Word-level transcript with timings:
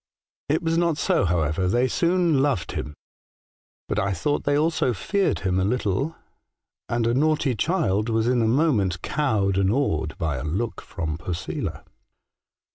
It 0.49 0.63
was 0.63 0.79
not 0.79 0.97
so, 0.97 1.25
however. 1.25 1.67
They 1.67 1.87
soon 1.87 2.41
loved 2.41 2.71
him; 2.71 2.95
but 3.87 3.99
I 3.99 4.13
thought 4.13 4.45
thej 4.45 4.59
also 4.59 4.93
feared 4.95 5.41
him 5.41 5.59
a 5.59 5.63
little, 5.63 6.15
and 6.89 7.05
a 7.05 7.13
naughty 7.13 7.53
child 7.53 8.09
was 8.09 8.27
in 8.27 8.41
a 8.41 8.47
moment 8.47 9.03
cowed 9.03 9.59
and 9.59 9.71
awed 9.71 10.17
by 10.17 10.37
a 10.37 10.43
look 10.43 10.81
from 10.81 11.19
Posela. 11.19 11.83